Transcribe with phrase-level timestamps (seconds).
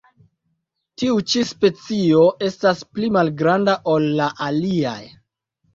[1.01, 5.01] Tiu ĉi specio estas pli malgranda ol la aliaj.